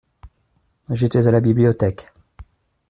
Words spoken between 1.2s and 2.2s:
à la bibliothèque.